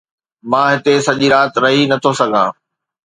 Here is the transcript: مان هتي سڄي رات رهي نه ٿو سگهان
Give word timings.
مان 0.49 0.67
هتي 0.75 0.93
سڄي 1.05 1.27
رات 1.33 1.53
رهي 1.63 1.83
نه 1.91 1.97
ٿو 2.03 2.11
سگهان 2.19 2.49